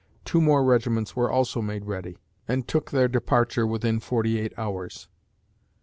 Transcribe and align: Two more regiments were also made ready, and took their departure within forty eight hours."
Two 0.25 0.41
more 0.41 0.63
regiments 0.63 1.15
were 1.15 1.29
also 1.29 1.61
made 1.61 1.85
ready, 1.85 2.17
and 2.47 2.67
took 2.67 2.89
their 2.89 3.07
departure 3.07 3.67
within 3.67 3.99
forty 3.99 4.39
eight 4.39 4.51
hours." 4.57 5.07